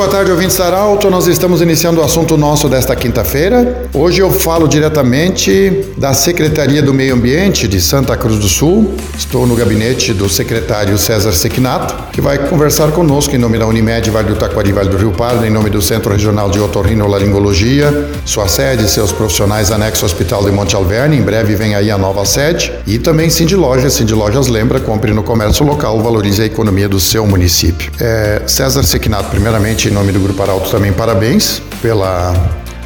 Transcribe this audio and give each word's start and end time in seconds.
Boa 0.00 0.08
tarde, 0.08 0.30
ouvintes 0.30 0.56
da 0.56 0.64
Arauto. 0.64 1.10
Nós 1.10 1.26
estamos 1.26 1.60
iniciando 1.60 2.00
o 2.00 2.02
assunto 2.02 2.34
nosso 2.34 2.70
desta 2.70 2.96
quinta-feira. 2.96 3.82
Hoje 3.92 4.22
eu 4.22 4.30
falo 4.30 4.66
diretamente 4.66 5.84
da 5.98 6.14
Secretaria 6.14 6.82
do 6.82 6.94
Meio 6.94 7.14
Ambiente 7.14 7.68
de 7.68 7.78
Santa 7.82 8.16
Cruz 8.16 8.38
do 8.38 8.48
Sul. 8.48 8.94
Estou 9.14 9.46
no 9.46 9.54
gabinete 9.54 10.14
do 10.14 10.26
secretário 10.26 10.96
César 10.96 11.32
Sequinato, 11.32 11.94
que 12.14 12.20
vai 12.22 12.38
conversar 12.48 12.92
conosco 12.92 13.36
em 13.36 13.38
nome 13.38 13.58
da 13.58 13.66
Unimed 13.66 14.08
Vale 14.08 14.28
do 14.28 14.36
Taquari 14.36 14.72
Vale 14.72 14.88
do 14.88 14.96
Rio 14.96 15.12
Pardo, 15.12 15.44
em 15.44 15.50
nome 15.50 15.68
do 15.68 15.82
Centro 15.82 16.10
Regional 16.10 16.48
de 16.48 16.58
Otorrinolaringologia, 16.58 18.08
sua 18.24 18.48
sede, 18.48 18.88
seus 18.88 19.12
profissionais 19.12 19.70
anexo 19.70 20.06
Hospital 20.06 20.42
de 20.44 20.50
Monte 20.50 20.74
Alverne. 20.74 21.18
Em 21.18 21.22
breve 21.22 21.54
vem 21.54 21.74
aí 21.74 21.90
a 21.90 21.98
nova 21.98 22.24
sede. 22.24 22.72
E 22.86 22.98
também 22.98 23.28
Cindy 23.28 23.54
Lojas. 23.54 23.92
Cindy 23.92 24.14
Lojas 24.14 24.46
lembra, 24.46 24.80
compre 24.80 25.12
no 25.12 25.22
comércio 25.22 25.62
local, 25.62 26.00
valorize 26.00 26.40
a 26.40 26.46
economia 26.46 26.88
do 26.88 26.98
seu 26.98 27.26
município. 27.26 27.92
É, 28.00 28.40
César 28.46 28.82
Sequinato, 28.82 29.28
primeiramente, 29.28 29.89
em 29.90 29.92
nome 29.92 30.12
do 30.12 30.20
Grupo 30.20 30.40
Arauto, 30.40 30.70
também 30.70 30.92
parabéns 30.92 31.60
pela 31.82 32.32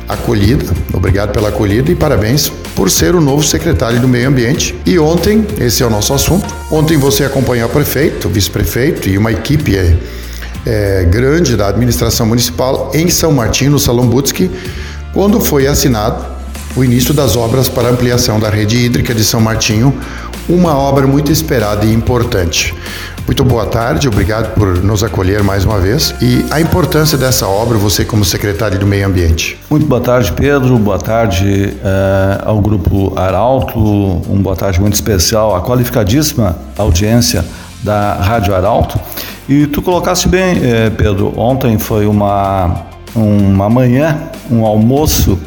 acolhida, 0.09 0.65
obrigado 0.93 1.33
pela 1.33 1.51
acolhida 1.51 1.93
e 1.93 1.95
parabéns 1.95 2.51
por 2.75 2.91
ser 2.91 3.15
o 3.15 3.21
novo 3.21 3.43
secretário 3.43 4.01
do 4.01 4.09
Meio 4.09 4.29
Ambiente. 4.29 4.75
E 4.87 4.99
ontem, 4.99 5.47
esse 5.61 5.83
é 5.83 5.87
o 5.87 5.91
nosso 5.91 6.15
assunto, 6.15 6.55
ontem 6.71 6.97
você 6.97 7.25
acompanhou 7.25 7.69
o 7.69 7.73
prefeito, 7.73 8.27
o 8.27 8.31
vice-prefeito 8.31 9.09
e 9.09 9.19
uma 9.19 9.31
equipe 9.31 9.77
é, 9.77 9.99
é, 10.65 11.05
grande 11.05 11.57
da 11.57 11.69
administração 11.69 12.27
municipal 12.27 12.91
em 12.95 13.11
São 13.11 13.33
Martinho, 13.33 13.73
no 13.73 13.79
Salão 13.79 14.07
Butski, 14.07 14.51
quando 15.13 15.41
foi 15.41 15.67
assinado 15.67 16.25
o 16.75 16.83
início 16.83 17.13
das 17.13 17.37
obras 17.37 17.69
para 17.69 17.91
ampliação 17.91 18.41
da 18.41 18.49
rede 18.49 18.79
hídrica 18.79 19.15
de 19.15 19.25
São 19.25 19.41
Martinho, 19.43 19.95
uma 20.49 20.77
obra 20.77 21.07
muito 21.07 21.31
esperada 21.31 21.85
e 21.85 21.93
importante. 21.93 22.75
Muito 23.27 23.43
boa 23.43 23.65
tarde, 23.65 24.07
obrigado 24.07 24.53
por 24.55 24.83
nos 24.85 25.03
acolher 25.03 25.43
mais 25.43 25.65
uma 25.65 25.79
vez. 25.81 26.15
E 26.21 26.45
a 26.51 26.61
importância 26.61 27.17
dessa 27.17 27.49
obra, 27.49 27.79
você 27.79 28.05
como 28.05 28.23
secretário 28.23 28.79
do 28.79 28.87
Meio 28.87 29.07
Ambiente. 29.07 29.59
Muito 29.71 29.87
boa 29.87 30.01
tarde, 30.01 30.31
Pedro. 30.33 30.77
Boa 30.79 30.99
tarde 30.99 31.73
uh, 31.77 32.47
ao 32.47 32.61
Grupo 32.61 33.19
Arauto. 33.19 33.79
Um 33.79 34.43
boa 34.43 34.55
tarde 34.55 34.79
muito 34.79 34.93
especial 34.93 35.57
à 35.57 35.63
qualificadíssima 35.63 36.59
audiência 36.77 37.43
da 37.83 38.13
Rádio 38.13 38.55
Arauto. 38.55 39.01
E 39.49 39.67
tu 39.69 39.81
colocaste 39.81 40.29
bem, 40.29 40.59
eh, 40.63 40.91
Pedro, 40.91 41.33
ontem 41.39 41.79
foi 41.79 42.07
uma, 42.07 42.87
uma 43.15 43.69
manhã, 43.69 44.31
um 44.51 44.65
almoço 44.65 45.39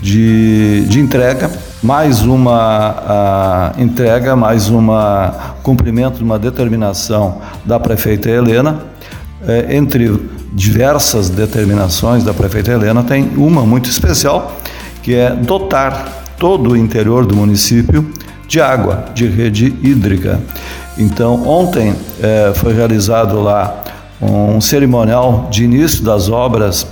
de, 0.00 0.84
de 0.86 1.00
entrega 1.00 1.50
mais 1.82 2.22
uma 2.22 3.72
entrega, 3.78 4.34
mais 4.34 4.68
uma 4.68 5.54
cumprimento 5.62 6.18
de 6.18 6.24
uma 6.24 6.38
determinação 6.38 7.40
da 7.64 7.78
prefeita 7.78 8.28
Helena. 8.28 8.82
É, 9.46 9.76
entre 9.76 10.28
diversas 10.52 11.30
determinações 11.30 12.24
da 12.24 12.34
prefeita 12.34 12.72
Helena, 12.72 13.04
tem 13.04 13.30
uma 13.36 13.62
muito 13.62 13.88
especial, 13.88 14.56
que 15.02 15.14
é 15.14 15.30
dotar 15.30 16.24
todo 16.38 16.70
o 16.70 16.76
interior 16.76 17.24
do 17.24 17.36
município 17.36 18.10
de 18.48 18.60
água, 18.60 19.04
de 19.14 19.28
rede 19.28 19.66
hídrica. 19.80 20.40
Então, 20.96 21.46
ontem 21.46 21.94
é, 22.20 22.52
foi 22.54 22.74
realizado 22.74 23.40
lá 23.40 23.84
um 24.20 24.60
cerimonial 24.60 25.46
de 25.48 25.62
início 25.62 26.02
das 26.02 26.28
obras 26.28 26.84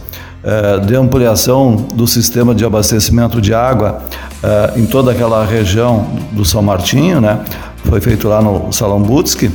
de 0.86 0.94
ampliação 0.94 1.74
do 1.74 2.06
sistema 2.06 2.54
de 2.54 2.64
abastecimento 2.64 3.40
de 3.40 3.52
água 3.52 3.98
é, 4.42 4.78
em 4.78 4.86
toda 4.86 5.10
aquela 5.10 5.44
região 5.44 6.06
do 6.30 6.44
São 6.44 6.62
Martinho, 6.62 7.20
né? 7.20 7.40
Foi 7.84 8.00
feito 8.00 8.28
lá 8.28 8.40
no 8.40 8.72
Salão 8.72 9.02
Butski 9.02 9.50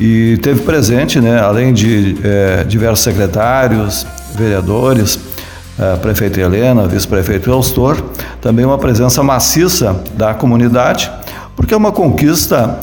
e 0.00 0.36
teve 0.42 0.62
presente, 0.62 1.20
né? 1.20 1.40
Além 1.40 1.72
de 1.72 2.16
é, 2.24 2.64
diversos 2.64 3.00
secretários, 3.00 4.06
vereadores, 4.34 5.18
prefeito 6.00 6.38
Helena, 6.38 6.86
vice-prefeito 6.86 7.50
Elstor, 7.50 8.00
também 8.40 8.64
uma 8.64 8.78
presença 8.78 9.22
maciça 9.22 9.96
da 10.14 10.34
comunidade, 10.34 11.10
porque 11.56 11.72
é 11.72 11.76
uma 11.76 11.90
conquista 11.90 12.78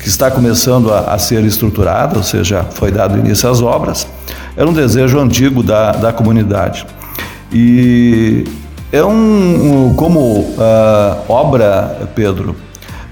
que 0.00 0.08
está 0.08 0.30
começando 0.30 0.92
a, 0.92 1.14
a 1.14 1.18
ser 1.18 1.44
estruturada, 1.44 2.16
ou 2.16 2.22
seja, 2.22 2.64
foi 2.70 2.90
dado 2.92 3.18
início 3.18 3.50
às 3.50 3.60
obras 3.60 4.06
era 4.56 4.68
um 4.68 4.72
desejo 4.72 5.18
antigo 5.18 5.62
da, 5.62 5.92
da 5.92 6.12
comunidade. 6.12 6.86
E 7.52 8.44
é 8.90 9.04
um, 9.04 9.88
um 9.88 9.94
como 9.94 10.20
uh, 10.20 11.22
obra, 11.28 12.08
Pedro, 12.14 12.56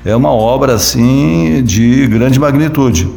é 0.04 0.14
uma 0.14 0.30
obra 0.30 0.74
assim 0.74 1.62
de 1.64 2.06
grande 2.06 2.38
magnitude. 2.38 3.08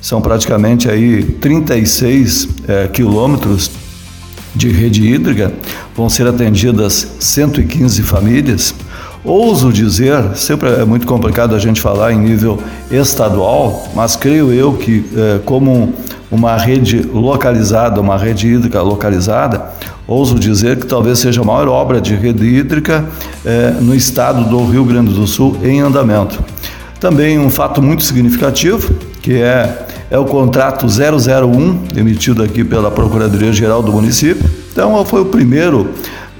São 0.00 0.20
praticamente 0.20 0.90
aí 0.90 1.22
36 1.22 2.48
eh, 2.68 2.88
quilômetros 2.92 3.70
de 4.54 4.68
rede 4.68 5.02
hídrica, 5.02 5.50
vão 5.96 6.10
ser 6.10 6.26
atendidas 6.26 7.08
115 7.18 8.02
famílias. 8.02 8.74
Ouso 9.24 9.72
dizer, 9.72 10.36
sempre 10.36 10.68
é 10.68 10.84
muito 10.84 11.06
complicado 11.06 11.54
a 11.54 11.58
gente 11.58 11.80
falar 11.80 12.12
em 12.12 12.18
nível 12.18 12.62
estadual, 12.90 13.88
mas 13.94 14.14
creio 14.14 14.52
eu 14.52 14.74
que, 14.74 15.06
eh, 15.16 15.40
como 15.46 15.94
uma 16.30 16.56
rede 16.56 17.02
localizada, 17.02 18.00
uma 18.00 18.16
rede 18.16 18.48
hídrica 18.48 18.82
localizada, 18.82 19.64
ouso 20.06 20.38
dizer 20.38 20.78
que 20.78 20.86
talvez 20.86 21.18
seja 21.18 21.40
a 21.40 21.44
maior 21.44 21.68
obra 21.68 22.00
de 22.00 22.14
rede 22.14 22.44
hídrica 22.44 23.04
eh, 23.44 23.74
no 23.80 23.94
estado 23.94 24.44
do 24.44 24.64
Rio 24.66 24.84
Grande 24.84 25.12
do 25.12 25.26
Sul 25.26 25.56
em 25.62 25.80
andamento. 25.80 26.42
Também 27.00 27.38
um 27.38 27.50
fato 27.50 27.82
muito 27.82 28.02
significativo, 28.02 28.94
que 29.20 29.34
é, 29.34 29.86
é 30.10 30.18
o 30.18 30.24
contrato 30.24 30.86
001, 30.86 31.98
emitido 31.98 32.42
aqui 32.42 32.64
pela 32.64 32.90
Procuradoria-Geral 32.90 33.82
do 33.82 33.92
município. 33.92 34.48
Então, 34.72 35.04
foi 35.04 35.20
o 35.20 35.26
primeiro 35.26 35.90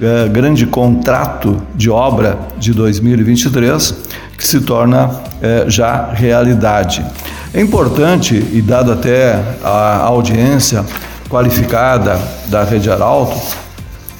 eh, 0.01 0.27
grande 0.27 0.65
contrato 0.65 1.61
de 1.73 1.89
obra 1.89 2.37
de 2.57 2.73
2023 2.73 3.95
que 4.37 4.45
se 4.45 4.59
torna 4.59 5.09
eh, 5.41 5.65
já 5.67 6.11
realidade. 6.11 7.05
É 7.55 7.61
importante, 7.61 8.35
e 8.51 8.61
dado 8.61 8.91
até 8.91 9.41
a 9.63 9.99
audiência 10.03 10.83
qualificada 11.29 12.19
da 12.47 12.65
Rede 12.65 12.91
Arauto, 12.91 13.37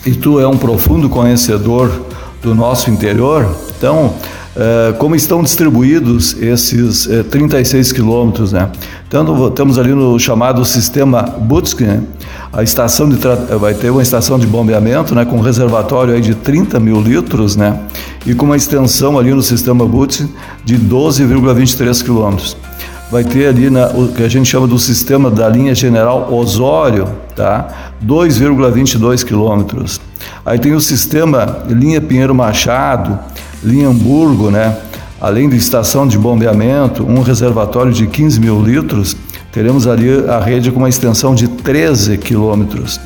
e 0.05 0.11
tu 0.11 0.39
é 0.39 0.47
um 0.47 0.55
profundo 0.55 1.09
conhecedor 1.09 1.91
do 2.41 2.55
nosso 2.55 2.89
interior, 2.89 3.53
então, 3.77 4.13
eh, 4.55 4.93
como 4.99 5.17
estão 5.17 5.43
distribuídos 5.43 6.41
esses 6.41 7.09
36 7.29 7.91
quilômetros, 7.91 8.53
né? 8.53 8.69
Então, 9.05 9.49
estamos 9.49 9.77
ali 9.77 9.93
no 9.93 10.17
chamado 10.17 10.63
sistema 10.63 11.23
Butsk, 11.23 11.81
né? 11.81 12.03
a 12.53 12.63
estação 12.63 13.09
de 13.09 13.17
vai 13.59 13.73
ter 13.73 13.89
uma 13.89 14.01
estação 14.01 14.39
de 14.39 14.47
bombeamento, 14.47 15.13
né, 15.13 15.25
com 15.25 15.35
um 15.35 15.41
reservatório 15.41 16.13
aí 16.13 16.21
de 16.21 16.35
30 16.35 16.79
mil 16.79 17.01
litros, 17.01 17.57
né, 17.57 17.77
e 18.25 18.33
com 18.33 18.45
uma 18.45 18.55
extensão 18.55 19.19
ali 19.19 19.33
no 19.33 19.41
sistema 19.41 19.85
Butsk 19.85 20.25
de 20.63 20.77
12,23 20.77 22.01
quilômetros 22.01 22.55
vai 23.11 23.23
ter 23.23 23.47
ali 23.47 23.69
na, 23.69 23.87
o 23.87 24.09
que 24.09 24.23
a 24.23 24.27
gente 24.27 24.49
chama 24.49 24.67
do 24.67 24.79
sistema 24.79 25.29
da 25.29 25.47
linha 25.47 25.75
General 25.75 26.33
Osório, 26.33 27.07
tá? 27.35 27.93
2,22 28.05 29.23
quilômetros. 29.23 30.01
Aí 30.45 30.59
tem 30.59 30.73
o 30.73 30.81
sistema 30.81 31.63
linha 31.67 32.01
Pinheiro 32.01 32.33
Machado, 32.33 33.17
linha 33.63 33.87
Hamburgo, 33.87 34.49
né? 34.49 34.77
Além 35.19 35.47
da 35.49 35.55
estação 35.55 36.07
de 36.07 36.17
bombeamento, 36.17 37.03
um 37.03 37.21
reservatório 37.21 37.91
de 37.91 38.05
15 38.05 38.39
mil 38.39 38.61
litros, 38.61 39.15
teremos 39.51 39.87
ali 39.87 40.27
a 40.27 40.39
rede 40.39 40.71
com 40.71 40.79
uma 40.79 40.89
extensão 40.89 41.33
de 41.33 41.47
13 41.47 42.17
quilômetros. 42.17 42.99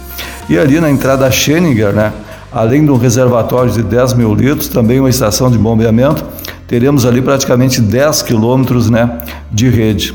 E 0.50 0.58
ali 0.58 0.80
na 0.80 0.90
entrada 0.90 1.30
Scheninger, 1.30 1.94
né? 1.94 2.12
Além 2.52 2.84
de 2.84 2.90
um 2.90 2.98
reservatório 2.98 3.72
de 3.72 3.84
10 3.84 4.16
mil 4.16 4.34
litros, 4.34 4.68
também 4.68 5.00
uma 5.00 5.10
estação 5.10 5.52
de 5.52 5.58
bombeamento 5.58 6.26
teremos 6.70 7.04
ali 7.04 7.20
praticamente 7.20 7.82
10 7.82 8.22
quilômetros 8.22 8.90
né, 8.92 9.18
de 9.52 9.68
rede. 9.68 10.14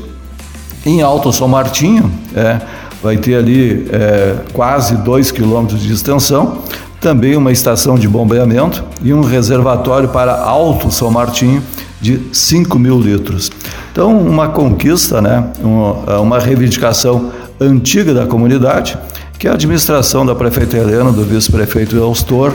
Em 0.85 1.01
Alto 1.01 1.31
São 1.33 1.49
Martinho, 1.49 2.09
é, 2.33 2.61
vai 3.03 3.17
ter 3.17 3.35
ali 3.35 3.87
é, 3.91 4.37
quase 4.53 4.95
2 4.95 5.31
quilômetros 5.31 5.81
de 5.81 5.91
extensão, 5.91 6.59
também 7.01 7.35
uma 7.35 7.51
estação 7.51 7.95
de 7.95 8.07
bombeamento 8.07 8.83
e 9.03 9.13
um 9.13 9.21
reservatório 9.21 10.07
para 10.09 10.33
Alto 10.33 10.89
São 10.89 11.11
Martinho 11.11 11.61
de 11.99 12.21
5 12.31 12.79
mil 12.79 12.99
litros. 12.99 13.51
Então, 13.91 14.17
uma 14.17 14.47
conquista, 14.47 15.21
né, 15.21 15.51
uma, 15.61 16.19
uma 16.21 16.39
reivindicação 16.39 17.31
antiga 17.59 18.13
da 18.13 18.25
comunidade, 18.25 18.97
que 19.37 19.47
a 19.47 19.53
administração 19.53 20.25
da 20.25 20.33
prefeita 20.33 20.77
Helena, 20.77 21.11
do 21.11 21.23
vice-prefeito 21.23 21.97
Elstor, 21.97 22.53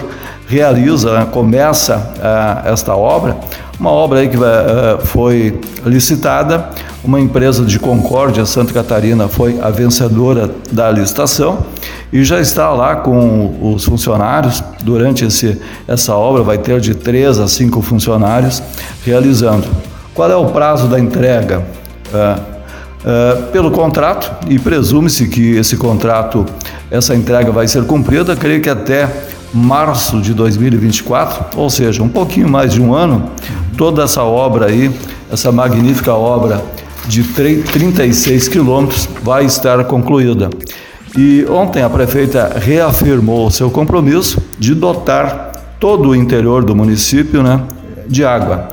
realiza, 0.51 1.17
né, 1.17 1.29
começa 1.31 1.97
uh, 1.97 2.69
esta 2.69 2.97
obra, 2.97 3.37
uma 3.79 3.91
obra 3.91 4.27
que 4.27 4.37
uh, 4.37 4.41
foi 5.05 5.61
licitada, 5.87 6.69
uma 7.05 7.21
empresa 7.21 7.65
de 7.65 7.79
Concórdia, 7.79 8.45
Santa 8.45 8.75
Catarina, 8.75 9.29
foi 9.29 9.61
a 9.63 9.71
vencedora 9.71 10.51
da 10.73 10.91
licitação 10.91 11.65
e 12.13 12.25
já 12.25 12.41
está 12.41 12.71
lá 12.71 12.97
com 12.97 13.73
os 13.75 13.85
funcionários. 13.85 14.63
Durante 14.83 15.25
esse, 15.25 15.61
essa 15.87 16.17
obra, 16.17 16.43
vai 16.43 16.59
ter 16.59 16.81
de 16.81 16.95
três 16.95 17.39
a 17.39 17.47
cinco 17.47 17.81
funcionários 17.81 18.61
realizando. 19.07 19.69
Qual 20.13 20.31
é 20.31 20.37
o 20.37 20.47
prazo 20.47 20.89
da 20.89 20.99
entrega? 20.99 21.63
É, 23.03 23.35
pelo 23.51 23.71
contrato, 23.71 24.31
e 24.47 24.59
presume-se 24.59 25.27
que 25.29 25.57
esse 25.57 25.75
contrato, 25.79 26.45
essa 26.91 27.15
entrega 27.15 27.51
vai 27.51 27.67
ser 27.67 27.85
cumprida, 27.85 28.37
creio 28.37 28.61
que 28.61 28.69
até 28.69 29.09
março 29.53 30.21
de 30.21 30.33
2024, 30.33 31.59
ou 31.59 31.69
seja, 31.69 32.03
um 32.03 32.09
pouquinho 32.09 32.49
mais 32.49 32.73
de 32.73 32.81
um 32.81 32.95
ano, 32.95 33.31
toda 33.77 34.05
essa 34.05 34.23
obra 34.23 34.67
aí, 34.67 34.91
essa 35.31 35.51
magnífica 35.51 36.15
obra 36.15 36.63
de 37.07 37.25
36 37.25 38.49
quilômetros 38.49 39.09
vai 39.23 39.45
estar 39.45 39.83
concluída. 39.85 40.51
E 41.17 41.45
ontem 41.51 41.83
a 41.83 41.91
prefeita 41.91 42.57
reafirmou 42.57 43.51
seu 43.51 43.71
compromisso 43.71 44.41
de 44.59 44.75
dotar 44.75 45.51
todo 45.81 46.11
o 46.11 46.15
interior 46.15 46.65
do 46.65 46.77
município 46.77 47.43
né, 47.43 47.61
de 48.07 48.25
água. 48.25 48.69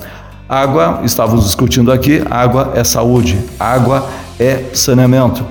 Água, 0.47 1.01
estávamos 1.03 1.45
discutindo 1.45 1.91
aqui, 1.91 2.21
água 2.29 2.73
é 2.75 2.83
saúde, 2.83 3.37
água 3.59 4.07
é 4.39 4.65
saneamento. 4.73 5.43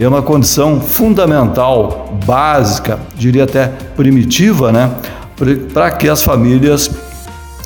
É 0.00 0.06
uma 0.06 0.22
condição 0.22 0.80
fundamental, 0.80 2.16
básica, 2.24 3.00
diria 3.16 3.42
até 3.42 3.66
primitiva, 3.96 4.70
né, 4.70 4.92
para 5.74 5.90
que 5.90 6.08
as 6.08 6.22
famílias 6.22 6.88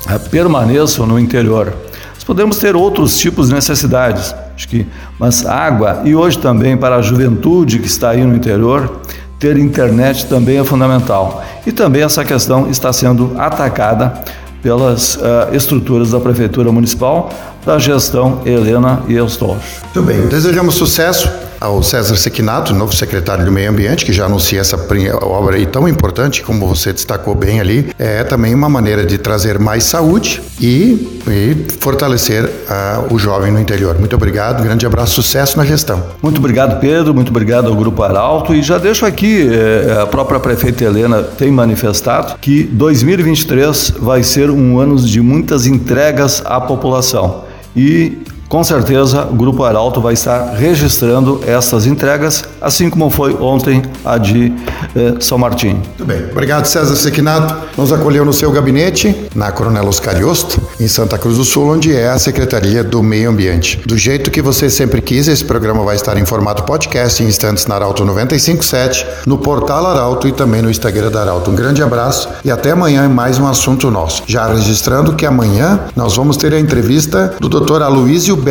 eh, 0.09 0.17
permaneçam 0.31 1.05
no 1.05 1.19
interior. 1.19 1.71
Nós 2.15 2.23
podemos 2.23 2.57
ter 2.57 2.75
outros 2.75 3.19
tipos 3.19 3.49
de 3.49 3.53
necessidades, 3.53 4.33
acho 4.55 4.67
que, 4.67 4.87
mas 5.19 5.45
água 5.45 6.01
e 6.05 6.15
hoje 6.15 6.39
também 6.39 6.75
para 6.75 6.95
a 6.95 7.01
juventude 7.03 7.77
que 7.77 7.85
está 7.85 8.09
aí 8.09 8.23
no 8.23 8.35
interior, 8.35 9.01
ter 9.37 9.55
internet 9.57 10.25
também 10.25 10.57
é 10.57 10.63
fundamental. 10.63 11.43
E 11.67 11.71
também 11.71 12.01
essa 12.01 12.25
questão 12.25 12.67
está 12.67 12.91
sendo 12.91 13.35
atacada 13.37 14.23
pelas 14.63 15.17
uh, 15.17 15.53
estruturas 15.53 16.11
da 16.11 16.19
Prefeitura 16.19 16.71
Municipal, 16.71 17.29
da 17.65 17.77
gestão 17.77 18.41
Helena 18.45 19.03
e 19.07 19.13
Eustócio. 19.13 19.83
Muito 19.83 20.01
bem, 20.01 20.25
desejamos 20.27 20.75
sucesso 20.75 21.42
ao 21.63 21.81
César 21.81 22.17
Sequinato, 22.17 22.75
novo 22.75 22.93
secretário 22.93 23.45
do 23.45 23.51
Meio 23.51 23.69
Ambiente, 23.69 24.03
que 24.03 24.11
já 24.11 24.25
anuncia 24.25 24.59
essa 24.59 24.77
obra 25.21 25.55
aí 25.55 25.65
tão 25.65 25.87
importante, 25.87 26.43
como 26.43 26.67
você 26.67 26.91
destacou 26.91 27.33
bem 27.33 27.61
ali, 27.61 27.89
é 27.97 28.21
também 28.25 28.53
uma 28.53 28.67
maneira 28.67 29.05
de 29.05 29.17
trazer 29.17 29.57
mais 29.57 29.85
saúde 29.85 30.41
e, 30.59 31.21
e 31.25 31.65
fortalecer 31.79 32.43
uh, 32.43 33.13
o 33.13 33.17
jovem 33.17 33.49
no 33.49 33.61
interior. 33.61 33.97
Muito 33.97 34.13
obrigado, 34.13 34.61
grande 34.61 34.85
abraço, 34.85 35.13
sucesso 35.13 35.57
na 35.57 35.63
gestão. 35.63 36.03
Muito 36.21 36.39
obrigado, 36.39 36.81
Pedro, 36.81 37.13
muito 37.13 37.29
obrigado 37.29 37.69
ao 37.69 37.75
Grupo 37.75 38.03
Arauto 38.03 38.53
e 38.53 38.61
já 38.61 38.77
deixo 38.77 39.05
aqui, 39.05 39.47
eh, 39.49 40.01
a 40.01 40.05
própria 40.05 40.41
prefeita 40.41 40.83
Helena 40.83 41.23
tem 41.23 41.49
manifestado 41.49 42.37
que 42.39 42.63
2023 42.63 43.93
vai 43.99 44.21
ser 44.21 44.49
um 44.49 44.79
ano 44.79 44.97
de 44.97 45.21
muitas 45.21 45.65
entregas 45.65 46.43
à 46.45 46.59
população. 46.59 47.45
E 47.75 48.17
com 48.53 48.63
certeza, 48.63 49.25
o 49.31 49.33
Grupo 49.33 49.63
Arauto 49.63 49.99
vai 49.99 50.13
estar 50.13 50.53
registrando 50.53 51.41
essas 51.47 51.87
entregas, 51.87 52.43
assim 52.61 52.87
como 52.87 53.09
foi 53.09 53.33
ontem 53.33 53.81
a 54.05 54.19
de 54.19 54.53
eh, 54.95 55.15
São 55.19 55.39
Martim. 55.39 55.69
Muito 55.69 56.05
bem. 56.05 56.23
Obrigado, 56.29 56.67
César 56.67 56.95
Sequinato. 56.95 57.55
Nos 57.75 57.91
acolheu 57.91 58.23
no 58.23 58.31
seu 58.31 58.51
gabinete, 58.51 59.27
na 59.33 59.51
Coronel 59.51 59.87
Oscar 59.87 60.21
Yosto, 60.21 60.61
em 60.79 60.87
Santa 60.87 61.17
Cruz 61.17 61.37
do 61.37 61.43
Sul, 61.43 61.67
onde 61.67 61.95
é 61.95 62.09
a 62.09 62.19
Secretaria 62.19 62.83
do 62.83 63.01
Meio 63.01 63.31
Ambiente. 63.31 63.81
Do 63.87 63.97
jeito 63.97 64.29
que 64.29 64.39
você 64.39 64.69
sempre 64.69 65.01
quis, 65.01 65.27
esse 65.27 65.43
programa 65.43 65.83
vai 65.83 65.95
estar 65.95 66.15
em 66.15 66.23
formato 66.23 66.61
podcast 66.61 67.23
em 67.23 67.25
instantes 67.25 67.65
na 67.65 67.73
Arauto 67.73 68.05
957, 68.05 69.03
no 69.25 69.39
portal 69.39 69.87
Arauto 69.87 70.27
e 70.27 70.31
também 70.31 70.61
no 70.61 70.69
Instagram 70.69 71.09
da 71.09 71.21
Arauto. 71.21 71.49
Um 71.49 71.55
grande 71.55 71.81
abraço 71.81 72.29
e 72.45 72.51
até 72.51 72.69
amanhã 72.69 73.03
em 73.03 73.09
mais 73.09 73.39
um 73.39 73.47
assunto 73.47 73.89
nosso. 73.89 74.21
Já 74.27 74.45
registrando 74.45 75.15
que 75.15 75.25
amanhã 75.25 75.79
nós 75.95 76.15
vamos 76.15 76.37
ter 76.37 76.53
a 76.53 76.59
entrevista 76.59 77.33
do 77.39 77.49
Dr. 77.49 77.81
Aloysio 77.81 78.42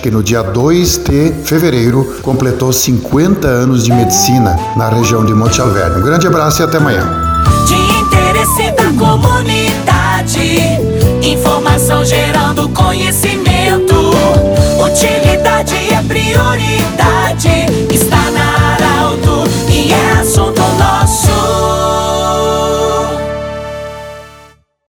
Que 0.00 0.12
no 0.12 0.22
dia 0.22 0.42
2 0.42 0.98
de 0.98 1.32
fevereiro 1.44 2.20
completou 2.22 2.72
50 2.72 3.48
anos 3.48 3.82
de 3.82 3.92
medicina 3.92 4.56
na 4.76 4.88
região 4.88 5.24
de 5.24 5.34
Monte 5.34 5.60
Alverne. 5.60 5.98
Um 5.98 6.04
grande 6.04 6.28
abraço 6.28 6.62
e 6.62 6.64
até 6.64 6.76
amanhã. 6.76 7.02
De 7.66 7.74
interesse 7.74 8.70
da 8.76 8.92
comunidade, 8.96 10.40
informação 11.20 12.04